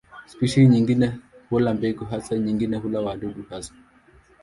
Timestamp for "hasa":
2.05-2.37, 3.49-3.73